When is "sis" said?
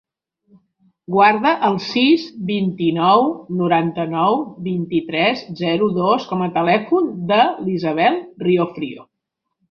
1.87-2.23